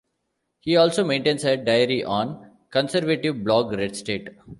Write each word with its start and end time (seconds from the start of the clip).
He 0.61 0.77
also 0.77 1.03
maintains 1.03 1.43
a 1.43 1.55
diary 1.57 2.03
on 2.03 2.27
the 2.41 2.49
conservative 2.71 3.43
blog 3.43 3.71
RedState. 3.71 4.35